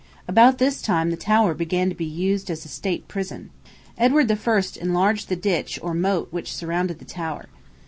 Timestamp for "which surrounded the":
6.31-7.05